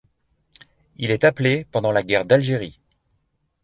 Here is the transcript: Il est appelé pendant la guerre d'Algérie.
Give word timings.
Il 0.95 1.11
est 1.11 1.23
appelé 1.25 1.67
pendant 1.69 1.91
la 1.91 2.01
guerre 2.01 2.25
d'Algérie. 2.25 2.79